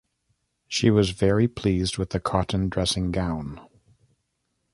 [0.67, 3.61] She was very pleased with the cotton dressing gown.